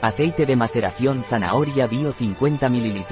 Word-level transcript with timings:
Aceite 0.00 0.46
de 0.46 0.54
maceración 0.54 1.24
zanahoria 1.24 1.88
bio 1.88 2.12
50 2.12 2.68
ml. 2.68 3.04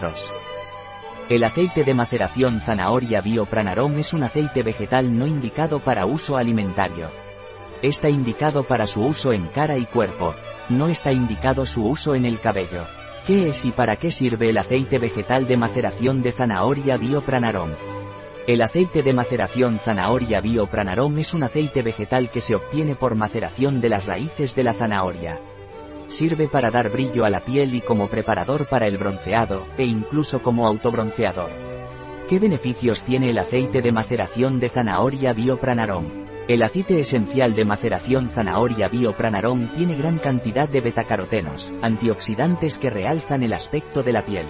El 1.28 1.42
aceite 1.42 1.82
de 1.82 1.94
maceración 1.94 2.60
zanahoria 2.60 3.20
bio 3.20 3.44
Pranarom 3.44 3.98
es 3.98 4.12
un 4.12 4.22
aceite 4.22 4.62
vegetal 4.62 5.18
no 5.18 5.26
indicado 5.26 5.80
para 5.80 6.06
uso 6.06 6.36
alimentario. 6.36 7.10
Está 7.82 8.08
indicado 8.08 8.62
para 8.62 8.86
su 8.86 9.04
uso 9.04 9.32
en 9.32 9.46
cara 9.46 9.76
y 9.76 9.84
cuerpo. 9.84 10.36
No 10.68 10.86
está 10.86 11.10
indicado 11.10 11.66
su 11.66 11.84
uso 11.84 12.14
en 12.14 12.24
el 12.24 12.38
cabello. 12.38 12.84
¿Qué 13.26 13.48
es 13.48 13.64
y 13.64 13.72
para 13.72 13.96
qué 13.96 14.12
sirve 14.12 14.50
el 14.50 14.58
aceite 14.58 14.98
vegetal 14.98 15.48
de 15.48 15.56
maceración 15.56 16.22
de 16.22 16.30
zanahoria 16.30 16.98
bio 16.98 17.20
Pranarom? 17.20 17.70
El 18.46 18.62
aceite 18.62 19.02
de 19.02 19.12
maceración 19.12 19.80
zanahoria 19.80 20.40
bio 20.40 20.68
Pranarom 20.68 21.18
es 21.18 21.34
un 21.34 21.42
aceite 21.42 21.82
vegetal 21.82 22.30
que 22.30 22.40
se 22.40 22.54
obtiene 22.54 22.94
por 22.94 23.16
maceración 23.16 23.80
de 23.80 23.88
las 23.88 24.06
raíces 24.06 24.54
de 24.54 24.62
la 24.62 24.72
zanahoria. 24.72 25.40
Sirve 26.08 26.48
para 26.48 26.70
dar 26.70 26.90
brillo 26.90 27.24
a 27.24 27.30
la 27.30 27.40
piel 27.40 27.74
y 27.74 27.80
como 27.80 28.08
preparador 28.08 28.66
para 28.68 28.86
el 28.86 28.98
bronceado, 28.98 29.66
e 29.76 29.84
incluso 29.84 30.42
como 30.42 30.66
autobronceador. 30.66 31.50
¿Qué 32.28 32.38
beneficios 32.38 33.02
tiene 33.02 33.30
el 33.30 33.38
aceite 33.38 33.82
de 33.82 33.92
maceración 33.92 34.58
de 34.58 34.68
zanahoria 34.68 35.32
Biopranarom? 35.32 36.26
El 36.48 36.62
aceite 36.62 37.00
esencial 37.00 37.56
de 37.56 37.64
maceración 37.64 38.28
zanahoria 38.28 38.88
Biopranarom 38.88 39.68
tiene 39.74 39.96
gran 39.96 40.18
cantidad 40.18 40.68
de 40.68 40.80
betacarotenos, 40.80 41.72
antioxidantes 41.82 42.78
que 42.78 42.90
realzan 42.90 43.42
el 43.42 43.52
aspecto 43.52 44.04
de 44.04 44.12
la 44.12 44.24
piel. 44.24 44.46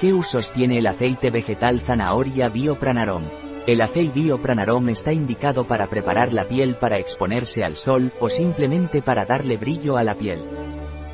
¿Qué 0.00 0.12
usos 0.12 0.52
tiene 0.52 0.78
el 0.78 0.86
aceite 0.88 1.30
vegetal 1.30 1.80
zanahoria 1.80 2.48
Biopranarom? 2.48 3.22
El 3.68 3.80
aceite 3.80 4.20
Biopranarom 4.20 4.88
está 4.88 5.12
indicado 5.12 5.64
para 5.64 5.88
preparar 5.88 6.32
la 6.32 6.48
piel 6.48 6.74
para 6.74 6.98
exponerse 6.98 7.62
al 7.62 7.76
sol 7.76 8.12
o 8.18 8.28
simplemente 8.28 9.00
para 9.00 9.24
darle 9.24 9.56
brillo 9.56 9.96
a 9.96 10.02
la 10.02 10.16
piel. 10.16 10.42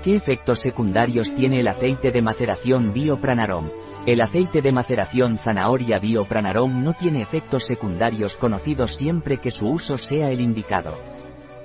¿Qué 0.02 0.14
efectos 0.14 0.60
secundarios 0.60 1.34
tiene 1.34 1.58
el 1.58 1.66
aceite 1.66 2.12
de 2.12 2.22
maceración 2.22 2.92
Biopranarom? 2.92 3.68
El 4.06 4.20
aceite 4.20 4.62
de 4.62 4.70
maceración 4.70 5.38
zanahoria 5.38 5.98
Biopranarom 5.98 6.84
no 6.84 6.92
tiene 6.92 7.20
efectos 7.20 7.64
secundarios 7.64 8.36
conocidos 8.36 8.94
siempre 8.94 9.38
que 9.38 9.50
su 9.50 9.66
uso 9.66 9.98
sea 9.98 10.30
el 10.30 10.40
indicado. 10.40 10.96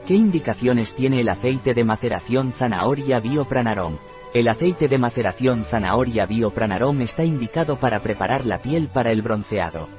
¿Qué 0.08 0.16
indicaciones 0.16 0.96
tiene 0.96 1.22
el 1.22 1.30
aceite 1.30 1.76
de 1.76 1.84
maceración 1.84 2.52
zanahoria 2.52 3.20
Biopranarom? 3.20 4.00
El 4.34 4.48
aceite 4.48 4.88
de 4.88 4.98
maceración 4.98 5.64
zanahoria 5.64 6.26
Biopranarom 6.26 7.02
está 7.02 7.24
indicado 7.24 7.78
para 7.78 8.00
preparar 8.00 8.48
la 8.48 8.58
piel 8.58 8.90
para 8.90 9.12
el 9.12 9.22
bronceado. 9.22 9.90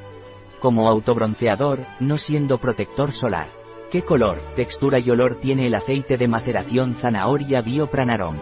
Como 0.59 0.89
autobronceador, 0.89 1.87
no 2.01 2.19
siendo 2.19 2.59
protector 2.59 3.13
solar. 3.13 3.64
¿Qué 3.95 4.03
color, 4.03 4.41
textura 4.57 4.99
y 4.99 5.09
olor 5.09 5.37
tiene 5.37 5.69
el 5.69 5.75
aceite 5.77 6.17
de 6.17 6.27
maceración 6.27 6.97
zanahoria 6.97 7.63
Biopranarom? 7.63 8.37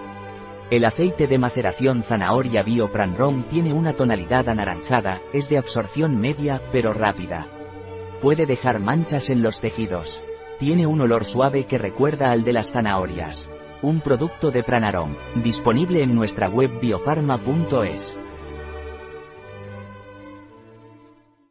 El 0.71 0.87
aceite 0.87 1.27
de 1.27 1.37
maceración 1.37 2.03
zanahoria 2.03 2.63
Biopranrom 2.63 3.43
tiene 3.43 3.75
una 3.75 3.93
tonalidad 3.93 4.49
anaranjada, 4.49 5.21
es 5.35 5.51
de 5.51 5.59
absorción 5.59 6.19
media, 6.19 6.63
pero 6.73 6.95
rápida. 6.95 7.49
Puede 8.23 8.47
dejar 8.47 8.81
manchas 8.81 9.29
en 9.29 9.43
los 9.43 9.61
tejidos. 9.61 10.23
Tiene 10.59 10.87
un 10.87 11.03
olor 11.03 11.27
suave 11.27 11.67
que 11.67 11.77
recuerda 11.77 12.31
al 12.31 12.45
de 12.45 12.55
las 12.55 12.73
zanahorias. 12.73 13.51
Un 13.83 14.01
producto 14.01 14.53
de 14.53 14.63
Pranarom, 14.63 15.17
disponible 15.45 16.03
en 16.03 16.15
nuestra 16.15 16.49
web 16.49 16.81
biofarma.es. 16.81 18.17